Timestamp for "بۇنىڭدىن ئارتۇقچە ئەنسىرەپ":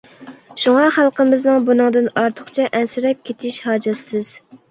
1.67-3.23